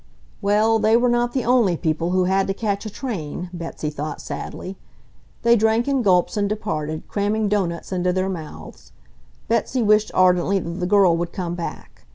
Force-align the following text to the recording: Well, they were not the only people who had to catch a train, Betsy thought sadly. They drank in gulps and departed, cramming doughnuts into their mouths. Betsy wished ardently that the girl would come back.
Well, 0.41 0.79
they 0.79 0.97
were 0.97 1.07
not 1.09 1.31
the 1.31 1.45
only 1.45 1.77
people 1.77 2.09
who 2.09 2.23
had 2.23 2.47
to 2.47 2.55
catch 2.55 2.87
a 2.87 2.89
train, 2.89 3.51
Betsy 3.53 3.91
thought 3.91 4.19
sadly. 4.19 4.75
They 5.43 5.55
drank 5.55 5.87
in 5.87 6.01
gulps 6.01 6.35
and 6.35 6.49
departed, 6.49 7.03
cramming 7.07 7.47
doughnuts 7.49 7.91
into 7.91 8.11
their 8.11 8.27
mouths. 8.27 8.93
Betsy 9.47 9.83
wished 9.83 10.09
ardently 10.15 10.57
that 10.57 10.79
the 10.79 10.87
girl 10.87 11.15
would 11.17 11.31
come 11.31 11.53
back. 11.53 12.07